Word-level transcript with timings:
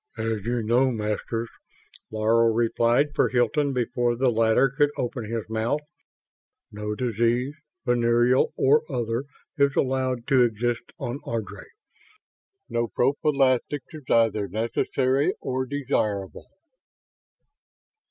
"As 0.17 0.43
you 0.45 0.63
know, 0.63 0.89
Masters," 0.89 1.47
Laro 2.09 2.47
replied 2.47 3.13
for 3.13 3.29
Hilton 3.29 3.71
before 3.71 4.15
the 4.15 4.31
latter 4.31 4.67
could 4.67 4.89
open 4.97 5.25
his 5.25 5.47
mouth, 5.47 5.81
"no 6.71 6.95
disease, 6.95 7.53
venereal 7.85 8.51
or 8.57 8.81
other, 8.91 9.25
is 9.59 9.75
allowed 9.75 10.25
to 10.29 10.41
exist 10.41 10.91
on 10.97 11.19
Ardry. 11.23 11.67
No 12.67 12.87
prophylaxis 12.87 13.83
is 13.93 14.01
either 14.09 14.47
necessary 14.47 15.35
or 15.39 15.67
desirable." 15.67 16.47